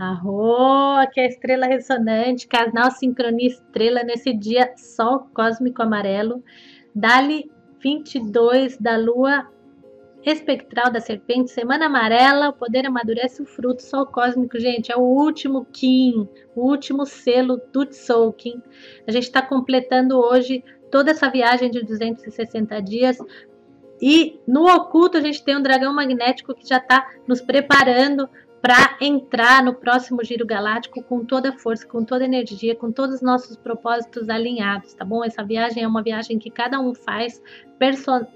Arro, 0.00 0.96
aqui 0.96 1.20
é 1.20 1.24
a 1.24 1.28
estrela 1.28 1.66
ressonante, 1.66 2.48
canal 2.48 2.90
Sincronia 2.90 3.48
Estrela 3.48 4.02
nesse 4.02 4.32
dia 4.32 4.72
Sol 4.74 5.28
Cósmico 5.34 5.82
Amarelo, 5.82 6.42
Dali 6.94 7.50
22 7.80 8.78
da 8.78 8.96
Lua 8.96 9.46
Espectral 10.24 10.90
da 10.90 11.00
Serpente, 11.00 11.50
Semana 11.50 11.84
Amarela, 11.84 12.48
o 12.48 12.54
poder 12.54 12.86
amadurece 12.86 13.42
o 13.42 13.44
fruto, 13.44 13.82
Sol 13.82 14.06
Cósmico, 14.06 14.58
gente, 14.58 14.90
é 14.90 14.96
o 14.96 15.02
último 15.02 15.66
Kim, 15.70 16.26
o 16.56 16.66
último 16.66 17.04
selo 17.04 17.60
do 17.70 17.84
Tzolk'in. 17.84 18.62
A 19.06 19.12
gente 19.12 19.24
está 19.24 19.42
completando 19.42 20.18
hoje 20.18 20.64
toda 20.90 21.10
essa 21.10 21.28
viagem 21.28 21.70
de 21.70 21.84
260 21.84 22.80
dias, 22.80 23.18
e 24.00 24.40
no 24.48 24.64
oculto 24.64 25.18
a 25.18 25.20
gente 25.20 25.44
tem 25.44 25.58
um 25.58 25.62
dragão 25.62 25.94
magnético 25.94 26.54
que 26.54 26.66
já 26.66 26.78
está 26.78 27.06
nos 27.28 27.42
preparando 27.42 28.26
para 28.60 28.96
entrar 29.00 29.64
no 29.64 29.74
próximo 29.74 30.22
giro 30.22 30.44
galáctico 30.44 31.02
com 31.02 31.24
toda 31.24 31.48
a 31.48 31.52
força, 31.52 31.86
com 31.86 32.04
toda 32.04 32.24
a 32.24 32.26
energia, 32.26 32.76
com 32.76 32.92
todos 32.92 33.16
os 33.16 33.22
nossos 33.22 33.56
propósitos 33.56 34.28
alinhados, 34.28 34.92
tá 34.92 35.04
bom? 35.04 35.24
Essa 35.24 35.42
viagem 35.42 35.82
é 35.82 35.88
uma 35.88 36.02
viagem 36.02 36.38
que 36.38 36.50
cada 36.50 36.78
um 36.78 36.94
faz 36.94 37.42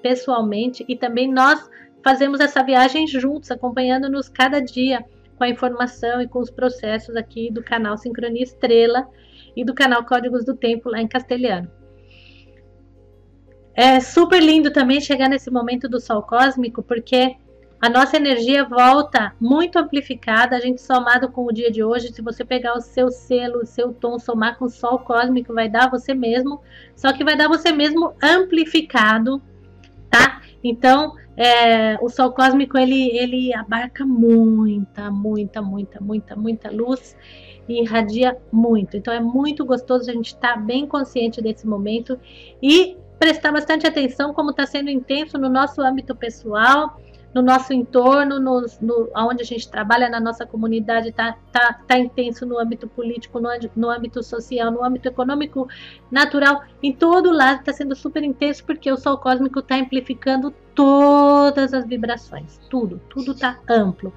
pessoalmente 0.00 0.84
e 0.88 0.96
também 0.96 1.30
nós 1.30 1.68
fazemos 2.02 2.40
essa 2.40 2.62
viagem 2.62 3.06
juntos, 3.06 3.50
acompanhando-nos 3.50 4.28
cada 4.28 4.60
dia 4.60 5.04
com 5.36 5.44
a 5.44 5.48
informação 5.48 6.22
e 6.22 6.28
com 6.28 6.38
os 6.38 6.50
processos 6.50 7.16
aqui 7.16 7.50
do 7.50 7.62
canal 7.62 7.98
Sincronia 7.98 8.42
Estrela 8.42 9.06
e 9.54 9.64
do 9.64 9.74
canal 9.74 10.04
Códigos 10.04 10.44
do 10.44 10.56
Tempo 10.56 10.88
lá 10.88 11.00
em 11.00 11.08
castelhano. 11.08 11.70
É 13.74 14.00
super 14.00 14.40
lindo 14.40 14.72
também 14.72 15.00
chegar 15.00 15.28
nesse 15.28 15.50
momento 15.50 15.88
do 15.88 16.00
sol 16.00 16.22
cósmico, 16.22 16.82
porque 16.82 17.36
a 17.84 17.88
nossa 17.90 18.16
energia 18.16 18.64
volta 18.64 19.34
muito 19.38 19.78
amplificada, 19.78 20.56
a 20.56 20.60
gente 20.60 20.80
somado 20.80 21.30
com 21.30 21.44
o 21.44 21.52
dia 21.52 21.70
de 21.70 21.84
hoje, 21.84 22.10
se 22.14 22.22
você 22.22 22.42
pegar 22.42 22.72
o 22.72 22.80
seu 22.80 23.10
selo, 23.10 23.60
o 23.60 23.66
seu 23.66 23.92
tom, 23.92 24.18
somar 24.18 24.56
com 24.56 24.64
o 24.64 24.70
sol 24.70 25.00
cósmico, 25.00 25.52
vai 25.52 25.68
dar 25.68 25.90
você 25.90 26.14
mesmo, 26.14 26.62
só 26.96 27.12
que 27.12 27.22
vai 27.22 27.36
dar 27.36 27.46
você 27.46 27.72
mesmo 27.72 28.14
amplificado, 28.22 29.42
tá? 30.08 30.40
Então, 30.62 31.12
é, 31.36 31.98
o 32.00 32.08
sol 32.08 32.32
cósmico, 32.32 32.78
ele, 32.78 33.14
ele 33.18 33.54
abarca 33.54 34.06
muita, 34.06 35.10
muita, 35.10 35.60
muita, 35.60 36.00
muita, 36.00 36.36
muita 36.36 36.70
luz 36.70 37.14
e 37.68 37.82
irradia 37.82 38.34
muito. 38.50 38.96
Então, 38.96 39.12
é 39.12 39.20
muito 39.20 39.62
gostoso 39.62 40.10
a 40.10 40.14
gente 40.14 40.28
estar 40.28 40.54
tá 40.54 40.56
bem 40.58 40.86
consciente 40.86 41.42
desse 41.42 41.66
momento 41.66 42.18
e 42.62 42.96
prestar 43.18 43.52
bastante 43.52 43.86
atenção 43.86 44.32
como 44.32 44.52
está 44.52 44.64
sendo 44.64 44.88
intenso 44.88 45.36
no 45.36 45.50
nosso 45.50 45.82
âmbito 45.82 46.16
pessoal, 46.16 46.98
no 47.34 47.42
nosso 47.42 47.72
entorno, 47.72 48.38
no, 48.38 48.64
no, 48.80 49.10
onde 49.16 49.42
a 49.42 49.44
gente 49.44 49.68
trabalha, 49.68 50.08
na 50.08 50.20
nossa 50.20 50.46
comunidade, 50.46 51.08
está 51.08 51.36
tá, 51.50 51.80
tá 51.86 51.98
intenso 51.98 52.46
no 52.46 52.58
âmbito 52.58 52.86
político, 52.86 53.40
no, 53.40 53.48
no 53.74 53.90
âmbito 53.90 54.22
social, 54.22 54.70
no 54.70 54.84
âmbito 54.84 55.08
econômico, 55.08 55.68
natural, 56.10 56.62
em 56.80 56.92
todo 56.92 57.32
lado 57.32 57.60
está 57.60 57.72
sendo 57.72 57.96
super 57.96 58.22
intenso, 58.22 58.64
porque 58.64 58.90
o 58.90 58.96
Sol 58.96 59.18
Cósmico 59.18 59.58
está 59.58 59.74
amplificando 59.74 60.54
todas 60.74 61.74
as 61.74 61.84
vibrações, 61.86 62.60
tudo, 62.70 63.00
tudo 63.08 63.32
está 63.32 63.58
amplo, 63.68 64.12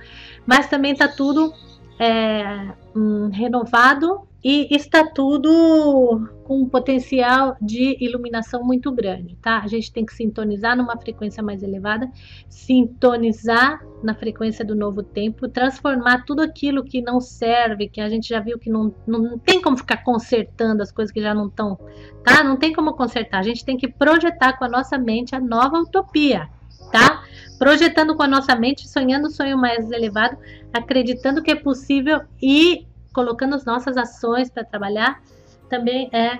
mas 0.45 0.69
também 0.69 0.91
está 0.91 1.07
tudo 1.07 1.51
é, 1.99 2.71
hum, 2.95 3.29
renovado 3.33 4.27
e 4.49 4.65
está 4.73 5.05
tudo 5.05 6.25
com 6.45 6.61
um 6.61 6.69
potencial 6.69 7.57
de 7.61 7.97
iluminação 7.99 8.63
muito 8.63 8.89
grande, 8.93 9.35
tá? 9.41 9.59
A 9.59 9.67
gente 9.67 9.91
tem 9.91 10.05
que 10.05 10.13
sintonizar 10.13 10.73
numa 10.77 10.95
frequência 10.95 11.43
mais 11.43 11.61
elevada, 11.61 12.09
sintonizar 12.47 13.85
na 14.01 14.15
frequência 14.15 14.63
do 14.63 14.73
novo 14.73 15.03
tempo, 15.03 15.49
transformar 15.49 16.23
tudo 16.23 16.41
aquilo 16.41 16.85
que 16.85 17.01
não 17.01 17.19
serve, 17.19 17.89
que 17.89 17.99
a 17.99 18.07
gente 18.07 18.29
já 18.29 18.39
viu 18.39 18.57
que 18.57 18.69
não, 18.69 18.95
não 19.05 19.37
tem 19.37 19.61
como 19.61 19.75
ficar 19.75 19.97
consertando 19.97 20.81
as 20.81 20.93
coisas 20.93 21.11
que 21.11 21.21
já 21.21 21.33
não 21.33 21.47
estão, 21.47 21.77
tá? 22.23 22.41
Não 22.41 22.55
tem 22.55 22.71
como 22.71 22.93
consertar. 22.93 23.39
A 23.39 23.43
gente 23.43 23.65
tem 23.65 23.75
que 23.75 23.89
projetar 23.89 24.53
com 24.53 24.63
a 24.63 24.69
nossa 24.69 24.97
mente 24.97 25.35
a 25.35 25.41
nova 25.41 25.77
utopia, 25.77 26.47
tá? 26.89 27.21
Projetando 27.59 28.15
com 28.15 28.23
a 28.23 28.27
nossa 28.29 28.55
mente, 28.55 28.87
sonhando 28.87 29.27
o 29.27 29.31
sonho 29.31 29.57
mais 29.57 29.91
elevado, 29.91 30.37
acreditando 30.71 31.43
que 31.43 31.51
é 31.51 31.55
possível 31.55 32.21
e 32.41 32.87
colocando 33.17 33.55
as 33.55 33.65
nossas 33.65 33.97
ações 33.97 34.47
para 34.47 34.63
trabalhar, 34.63 35.23
também 35.67 36.07
é 36.13 36.37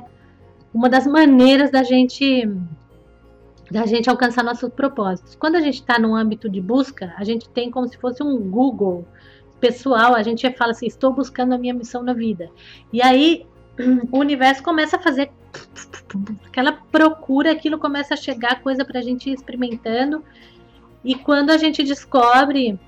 uma 0.72 0.88
das 0.88 1.08
maneiras 1.08 1.72
da 1.72 1.82
gente 1.82 2.48
da 3.72 3.88
gente 3.88 4.08
alcançar 4.08 4.44
nossos 4.44 4.70
propósitos. 4.70 5.36
Quando 5.36 5.56
a 5.56 5.60
gente 5.60 5.82
está 5.82 5.98
no 5.98 6.16
âmbito 6.16 6.48
de 6.48 6.62
busca, 6.62 7.16
a 7.18 7.24
gente 7.24 7.50
tem 7.50 7.72
como 7.72 7.88
se 7.88 7.98
fosse 7.98 8.22
um 8.22 8.38
Google 8.38 9.08
pessoal, 9.60 10.14
a 10.14 10.22
gente 10.22 10.48
fala 10.52 10.72
assim, 10.72 10.86
estou 10.86 11.12
buscando 11.12 11.54
a 11.56 11.58
minha 11.58 11.74
missão 11.74 12.04
na 12.04 12.14
vida. 12.14 12.48
E 12.94 13.02
aí 13.02 13.44
o 14.12 14.20
universo 14.20 14.62
começa 14.62 14.98
a 14.98 15.00
fazer 15.00 15.32
aquela 16.46 16.74
procura, 16.74 17.52
aquilo 17.52 17.80
começa 17.80 18.14
a 18.14 18.18
chegar, 18.18 18.62
coisa 18.62 18.86
para 18.86 19.00
a 19.00 19.04
gente 19.04 19.32
ir 19.32 19.34
experimentando. 19.34 20.24
E 21.04 21.16
quando 21.16 21.50
a 21.50 21.58
gente 21.58 21.84
descobre 21.84 22.80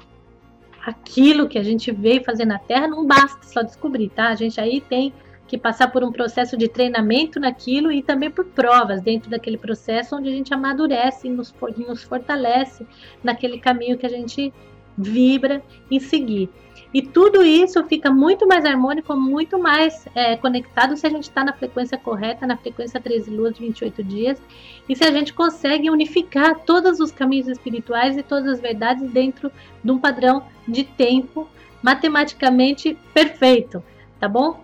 aquilo 0.86 1.48
que 1.48 1.58
a 1.58 1.64
gente 1.64 1.92
veio 1.92 2.24
fazer 2.24 2.46
na 2.46 2.60
Terra, 2.60 2.88
não 2.88 3.06
basta 3.06 3.46
só 3.46 3.62
descobrir, 3.62 4.10
tá? 4.10 4.30
A 4.30 4.36
gente 4.36 4.60
aí 4.60 4.82
tem 4.82 5.14
que 5.48 5.58
passar 5.58 5.92
por 5.92 6.04
um 6.04 6.12
processo 6.12 6.56
de 6.56 6.68
treinamento 6.68 7.40
naquilo 7.40 7.92
e 7.92 8.04
também 8.04 8.30
por 8.30 8.46
provas 8.46 9.02
dentro 9.02 9.32
daquele 9.32 9.58
processo 9.58 10.16
onde 10.16 10.30
a 10.30 10.32
gente 10.32 10.54
amadurece 10.54 11.28
e 11.28 11.32
nos, 11.32 11.54
nos 11.76 12.04
fortalece 12.04 12.86
naquele 13.24 13.60
caminho 13.60 13.98
que 13.98 14.06
a 14.06 14.10
gente 14.10 14.54
vibra 14.98 15.64
em 15.90 16.00
seguir. 16.00 16.50
E 16.92 17.04
tudo 17.04 17.44
isso 17.44 17.84
fica 17.84 18.10
muito 18.10 18.48
mais 18.48 18.66
harmônico, 18.66 19.16
muito 19.16 19.60
mais 19.60 20.08
é, 20.16 20.36
conectado 20.36 20.98
se 20.98 21.06
a 21.06 21.10
gente 21.10 21.24
está 21.24 21.44
na 21.44 21.54
frequência 21.54 21.98
correta, 21.98 22.48
na 22.48 22.58
frequência 22.58 23.00
13 23.00 23.30
luas 23.30 23.54
de 23.54 23.62
28 23.62 24.04
dias, 24.04 24.42
e 24.88 24.96
se 24.96 25.04
a 25.04 25.12
gente 25.12 25.32
consegue 25.32 25.92
unificar 25.92 26.60
todos 26.62 27.00
os 27.00 27.12
caminhos 27.12 27.48
espirituais 27.48 28.18
e 28.18 28.24
todas 28.24 28.54
as 28.54 28.60
verdades 28.60 29.08
dentro 29.12 29.52
de 29.84 29.92
um 29.92 30.00
padrão 30.00 30.44
de 30.68 30.84
tempo 30.84 31.48
matematicamente 31.82 32.98
perfeito, 33.14 33.84
tá 34.20 34.28
bom? 34.28 34.64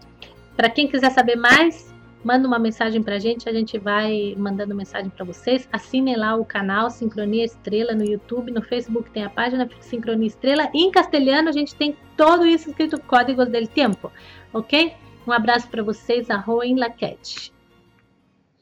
Para 0.56 0.70
quem 0.70 0.88
quiser 0.88 1.12
saber 1.12 1.36
mais, 1.36 1.85
manda 2.26 2.48
uma 2.48 2.58
mensagem 2.58 3.04
para 3.04 3.18
a 3.18 3.20
gente, 3.20 3.48
a 3.48 3.54
gente 3.54 3.78
vai 3.78 4.34
mandando 4.36 4.74
mensagem 4.74 5.12
para 5.12 5.24
vocês. 5.24 5.70
Assinem 5.72 6.16
lá 6.16 6.36
o 6.36 6.44
canal 6.44 6.90
Sincronia 6.90 7.46
Estrela 7.46 7.94
no 7.94 8.04
YouTube, 8.04 8.52
no 8.52 8.64
Facebook 8.64 9.12
tem 9.12 9.24
a 9.24 9.30
página 9.30 9.70
Sincronia 9.80 10.28
Estrela. 10.28 10.68
Em 10.74 10.90
castelhano 10.90 11.50
a 11.50 11.52
gente 11.52 11.76
tem 11.76 11.96
tudo 12.18 12.48
isso 12.48 12.68
escrito 12.72 13.00
Códigos 13.00 13.48
del 13.48 13.68
Tempo, 13.68 14.12
ok? 14.52 14.96
Um 15.28 15.32
abraço 15.32 15.68
para 15.68 15.84
vocês, 15.84 16.32
arroa 16.32 16.66
em 16.66 16.76
Laquete. 16.76 17.55